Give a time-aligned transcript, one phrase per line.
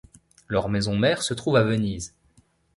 [0.49, 2.15] Leur maison-mère se trouve à Venise.